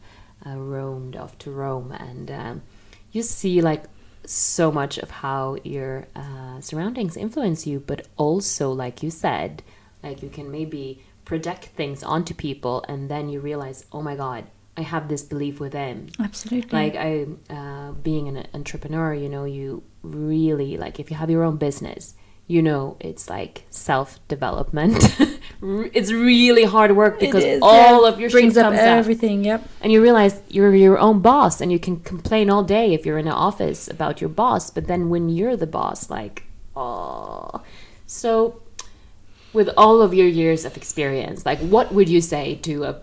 [0.47, 2.63] uh roamed off to rome and um,
[3.13, 3.85] you see like
[4.25, 9.63] so much of how your uh, surroundings influence you but also like you said
[10.03, 14.45] like you can maybe project things onto people and then you realize oh my god
[14.79, 16.71] i have this belief within absolutely.
[16.73, 21.45] Like i uh, being an entrepreneur you know you really like if you have your
[21.45, 22.15] own business
[22.47, 24.97] you know it's like self development
[25.99, 28.09] it's really hard work because all yeah.
[28.09, 29.69] of your brings shit up everything yep.
[29.83, 33.19] And you realize you're your own boss and you can complain all day if you're
[33.19, 37.63] in an office about your boss but then when you're the boss like oh.
[38.07, 38.63] So
[39.53, 43.01] with all of your years of experience, like what would you say to a,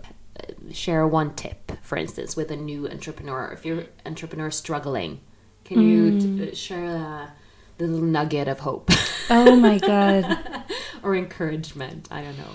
[0.72, 3.50] share one tip, for instance, with a new entrepreneur?
[3.52, 5.20] If you're entrepreneur struggling,
[5.64, 6.38] can mm.
[6.38, 7.32] you share a
[7.78, 8.90] little nugget of hope?
[9.28, 10.64] Oh my god,
[11.02, 12.08] or encouragement?
[12.10, 12.52] I don't know.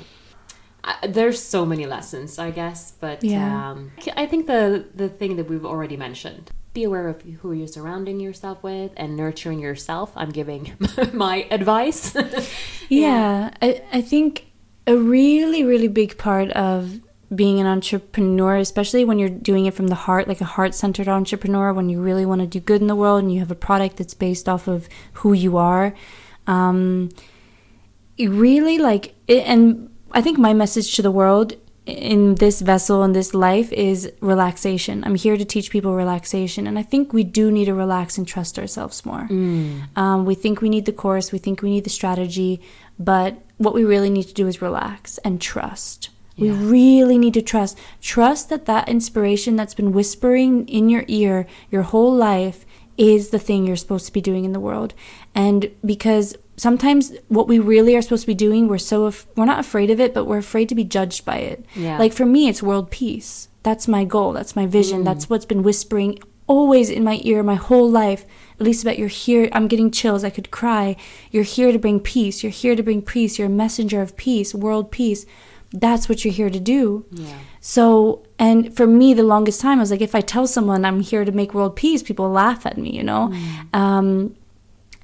[0.83, 3.71] I, there's so many lessons, I guess, but yeah.
[3.71, 7.67] Um, I think the the thing that we've already mentioned be aware of who you're
[7.67, 10.11] surrounding yourself with and nurturing yourself.
[10.15, 10.73] I'm giving
[11.13, 12.15] my advice.
[12.15, 12.29] yeah,
[12.89, 13.53] yeah.
[13.61, 14.47] I, I think
[14.87, 17.01] a really, really big part of
[17.33, 21.07] being an entrepreneur, especially when you're doing it from the heart, like a heart centered
[21.07, 23.55] entrepreneur, when you really want to do good in the world and you have a
[23.55, 25.93] product that's based off of who you are.
[26.47, 27.09] Um,
[28.19, 31.55] really like it, and I think my message to the world
[31.91, 35.03] in this vessel in this life is relaxation.
[35.03, 38.27] I'm here to teach people relaxation, and I think we do need to relax and
[38.27, 39.27] trust ourselves more.
[39.29, 39.97] Mm.
[39.97, 42.61] Um, we think we need the course, we think we need the strategy,
[42.97, 46.09] but what we really need to do is relax and trust.
[46.35, 46.53] Yeah.
[46.53, 47.77] We really need to trust.
[48.01, 52.65] Trust that that inspiration that's been whispering in your ear your whole life
[52.97, 54.93] is the thing you're supposed to be doing in the world.
[55.33, 59.45] And because sometimes what we really are supposed to be doing we're so af- we're
[59.45, 61.97] not afraid of it but we're afraid to be judged by it yeah.
[61.97, 65.05] like for me it's world peace that's my goal that's my vision mm.
[65.05, 68.25] that's what's been whispering always in my ear my whole life
[68.61, 69.49] Elisabeth, you're here.
[69.51, 70.23] I'm getting chills.
[70.23, 70.95] I could cry.
[71.31, 72.43] You're here to bring peace.
[72.43, 73.39] You're here to bring peace.
[73.39, 75.25] You're a messenger of peace, world peace.
[75.73, 77.05] That's what you're here to do.
[77.09, 77.39] Yeah.
[77.59, 80.99] So, and for me, the longest time, I was like, if I tell someone I'm
[80.99, 83.31] here to make world peace, people laugh at me, you know?
[83.31, 83.75] Mm.
[83.75, 84.35] Um,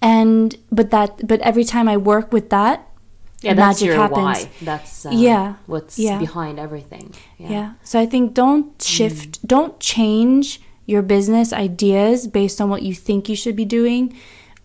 [0.01, 2.87] and but that but every time I work with that,
[3.41, 4.17] yeah, that's magic happens.
[4.17, 4.49] Why.
[4.61, 6.17] That's uh, yeah, what's yeah.
[6.17, 7.13] behind everything.
[7.37, 7.49] Yeah.
[7.49, 7.73] yeah.
[7.83, 9.47] So I think don't shift, mm.
[9.47, 14.17] don't change your business ideas based on what you think you should be doing.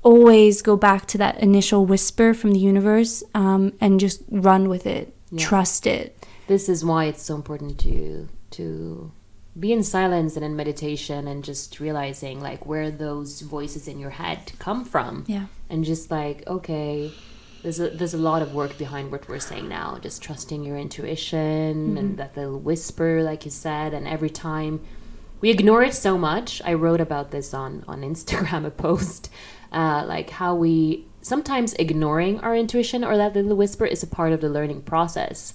[0.02, 4.86] Always go back to that initial whisper from the universe um, and just run with
[4.86, 5.14] it.
[5.30, 5.46] Yeah.
[5.46, 6.26] Trust it.
[6.46, 9.12] This is why it's so important to to
[9.58, 14.10] be in silence and in meditation and just realizing like where those voices in your
[14.10, 15.24] head come from.
[15.26, 15.46] Yeah.
[15.68, 17.12] And just like, okay,
[17.62, 19.98] there's a there's a lot of work behind what we're saying now.
[20.00, 21.96] Just trusting your intuition mm-hmm.
[21.96, 24.80] and that little whisper, like you said, and every time
[25.40, 26.62] we ignore it so much.
[26.64, 29.30] I wrote about this on on Instagram a post,
[29.70, 34.32] uh, like how we sometimes ignoring our intuition or that little whisper is a part
[34.32, 35.54] of the learning process.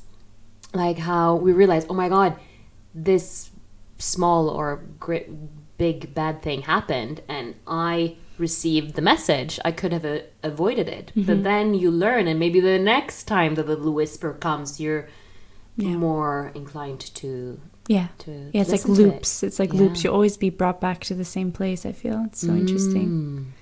[0.73, 2.37] Like how we realize, oh my god,
[2.93, 3.49] this
[3.97, 5.29] small or great,
[5.77, 11.07] big bad thing happened and I received the message, I could have uh, avoided it.
[11.07, 11.23] Mm-hmm.
[11.23, 15.07] But then you learn, and maybe the next time the little whisper comes, you're
[15.75, 15.89] yeah.
[15.89, 17.59] more inclined to.
[17.87, 18.61] Yeah, to yeah.
[18.61, 19.43] It's like loops.
[19.43, 19.47] It.
[19.47, 19.79] It's like yeah.
[19.79, 20.03] loops.
[20.03, 21.85] You always be brought back to the same place.
[21.85, 22.59] I feel it's so mm.
[22.59, 23.53] interesting.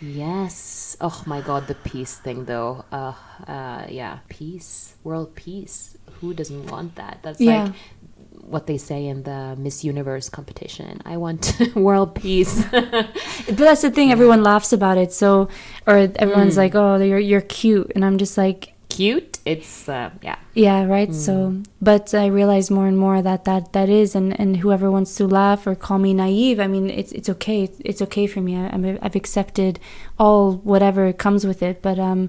[0.00, 0.96] Yes.
[1.00, 2.84] Oh my God, the peace thing though.
[2.90, 3.14] Uh,
[3.46, 5.96] uh, yeah, peace, world peace.
[6.20, 7.20] Who doesn't want that?
[7.22, 7.64] That's yeah.
[7.64, 7.74] like
[8.50, 11.00] what they say in the Miss Universe competition.
[11.04, 12.64] I want world peace.
[12.70, 13.12] but
[13.46, 14.12] that's the thing.
[14.12, 15.12] Everyone laughs about it.
[15.12, 15.48] So,
[15.86, 16.58] or everyone's mm.
[16.58, 21.10] like, "Oh, you're you're cute," and I'm just like, "Cute." it's uh, yeah yeah right
[21.10, 21.14] mm.
[21.14, 25.14] so but i realize more and more that that that is and and whoever wants
[25.14, 28.56] to laugh or call me naive i mean it's it's okay it's okay for me
[28.56, 29.80] I, i i've accepted
[30.18, 32.28] all whatever comes with it but um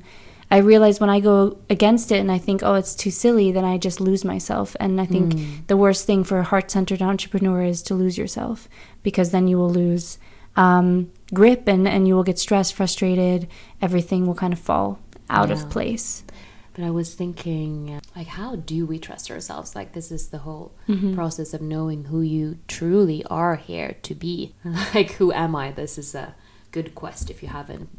[0.52, 3.64] I realize when I go against it and I think, oh, it's too silly, then
[3.64, 4.76] I just lose myself.
[4.82, 5.68] And I think mm.
[5.68, 8.68] the worst thing for a heart centered entrepreneur is to lose yourself
[9.02, 10.18] because then you will lose
[10.58, 13.48] um, grip and, and you will get stressed, frustrated.
[13.82, 15.00] Everything will kind of fall
[15.30, 15.56] out yeah.
[15.56, 16.26] of place.
[16.74, 19.74] But I was thinking, like, how do we trust ourselves?
[19.74, 21.16] Like, this is the whole mm-hmm.
[21.16, 24.54] process of knowing who you truly are here to be.
[24.94, 25.72] like, who am I?
[25.72, 26.36] This is a
[26.72, 27.90] good quest if you haven't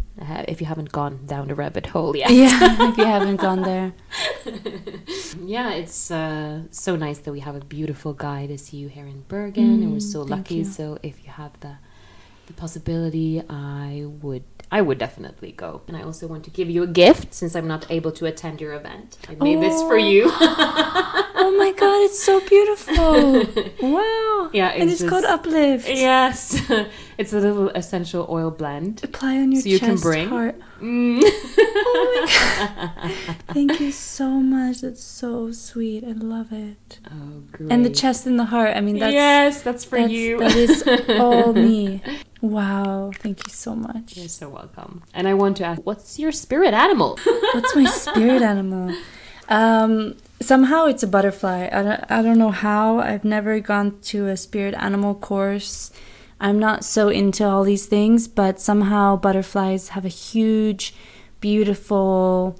[0.48, 2.30] if you haven't gone down the rabbit hole yet.
[2.30, 3.92] Yeah, if you haven't gone there.
[5.44, 9.22] yeah, it's uh, so nice that we have a beautiful guide as you here in
[9.28, 10.56] Bergen, mm, and we're mm, so lucky.
[10.56, 10.64] You.
[10.64, 11.76] So if you have the
[12.46, 15.82] the possibility, I would I would definitely go.
[15.86, 18.60] And I also want to give you a gift since I'm not able to attend
[18.60, 19.18] your event.
[19.28, 19.60] I made oh.
[19.60, 20.24] this for you.
[21.42, 23.44] oh my god, it's so beautiful.
[23.82, 24.50] wow.
[24.52, 25.88] Yeah, it's and it's just, called Uplift.
[25.88, 26.60] Yes.
[27.18, 29.02] it's a little essential oil blend.
[29.02, 30.28] Apply on your so you chest, can bring.
[30.28, 30.58] heart.
[30.80, 31.20] Mm.
[31.24, 33.36] oh my god.
[33.48, 34.80] Thank you so much.
[34.82, 36.04] That's so sweet.
[36.04, 37.00] I love it.
[37.10, 37.72] Oh, great.
[37.72, 38.76] And the chest and the heart.
[38.76, 40.38] I mean, that's Yes, that's for that's, you.
[40.38, 40.84] That is
[41.20, 42.02] all me.
[42.40, 44.16] Wow, thank you so much.
[44.16, 45.02] You're so welcome.
[45.14, 47.18] And I want to ask, what's your spirit animal?
[47.54, 48.94] what's my spirit animal?
[49.48, 51.68] Um, somehow it's a butterfly.
[51.72, 52.98] I don't, I don't know how.
[52.98, 55.90] I've never gone to a spirit animal course.
[56.40, 60.94] I'm not so into all these things, but somehow butterflies have a huge,
[61.40, 62.58] beautiful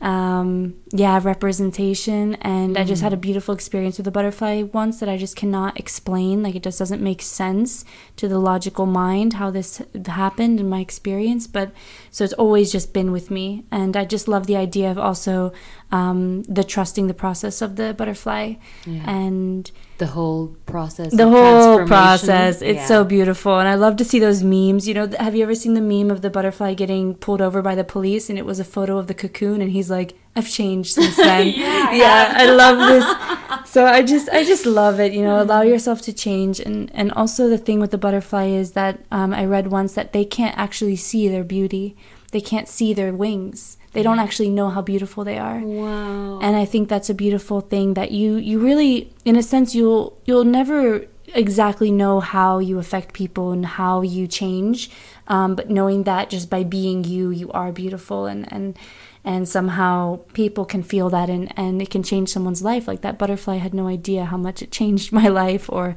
[0.00, 2.34] um, yeah, representation.
[2.36, 2.80] And mm.
[2.80, 3.22] I just had a mm.
[3.22, 6.42] beautiful experience with a butterfly once that I just cannot explain.
[6.42, 7.84] Like, it just doesn't make sense
[8.16, 11.46] to the logical mind how this happened in my experience.
[11.46, 11.72] But
[12.10, 13.64] so it's always just been with me.
[13.70, 15.52] And I just love the idea of also
[15.92, 19.08] um, the trusting the process of the butterfly yeah.
[19.08, 22.60] and the whole process the whole process.
[22.60, 22.86] It's yeah.
[22.86, 23.58] so beautiful.
[23.58, 24.88] And i love to see those memes.
[24.88, 27.74] You know have you ever seen the meme of the butterfly getting pulled over by
[27.74, 30.94] the police and it was a photo of the cocoon and he's like i've changed
[30.94, 31.46] since then.
[31.48, 33.70] Yeah, yeah I, love this.
[33.70, 35.70] So i just i just love it you know allow mm-hmm.
[35.70, 36.58] yourself to change.
[36.58, 40.12] And and also the thing with the butterfly is that um, i read once that
[40.12, 41.96] they can't actually see their beauty.
[42.32, 45.58] They can't see their wings they don't actually know how beautiful they are.
[45.58, 46.38] Wow.
[46.40, 50.20] And I think that's a beautiful thing that you you really in a sense you'll
[50.26, 54.90] you'll never exactly know how you affect people and how you change
[55.28, 58.78] um, but knowing that just by being you you are beautiful and and
[59.24, 63.18] and somehow people can feel that and and it can change someone's life like that
[63.18, 65.96] butterfly had no idea how much it changed my life or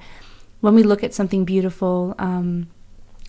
[0.62, 2.68] when we look at something beautiful um,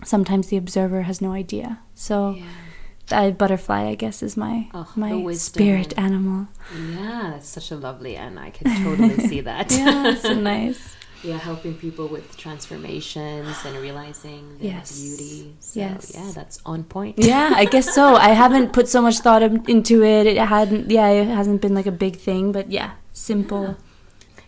[0.04, 2.69] sometimes the observer has no idea so yeah
[3.12, 6.48] a butterfly, I guess, is my oh, my spirit animal.
[6.74, 9.70] Yeah, that's such a lovely, and I can totally see that.
[9.70, 10.96] yeah, so nice.
[11.22, 14.98] Yeah, helping people with transformations and realizing their yes.
[14.98, 15.54] beauty.
[15.60, 16.12] So, yes.
[16.14, 17.16] yeah, that's on point.
[17.18, 18.14] yeah, I guess so.
[18.28, 20.26] I haven't put so much thought into it.
[20.26, 20.90] It hadn't.
[20.90, 23.76] Yeah, it hasn't been like a big thing, but yeah, simple.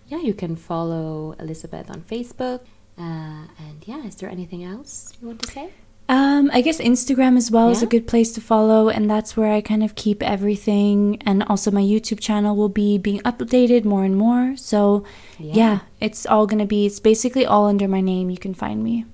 [0.08, 2.60] Yeah, yeah you can follow Elizabeth on Facebook.
[2.98, 5.70] Uh, and yeah, is there anything else you want to say?
[6.08, 7.72] Um, I guess Instagram as well yeah.
[7.72, 11.22] is a good place to follow, and that's where I kind of keep everything.
[11.24, 14.56] And also, my YouTube channel will be being updated more and more.
[14.56, 15.04] So,
[15.38, 16.86] yeah, yeah it's all gonna be.
[16.86, 18.30] It's basically all under my name.
[18.30, 19.06] You can find me.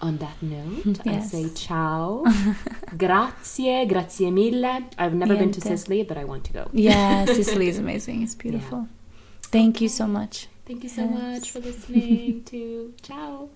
[0.00, 1.34] On that note, yes.
[1.34, 2.24] I say ciao,
[2.96, 4.84] grazie, grazie mille.
[4.98, 5.38] I've never Niente.
[5.38, 6.68] been to Sicily, but I want to go.
[6.72, 8.22] Yeah, Sicily is amazing.
[8.22, 8.78] It's beautiful.
[8.78, 9.48] Yeah.
[9.50, 10.48] Thank you so much.
[10.66, 11.12] Thank you so yes.
[11.12, 13.50] much for listening to Ciao.